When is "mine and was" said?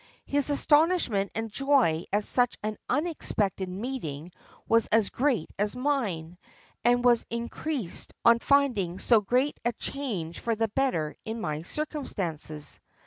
5.75-7.23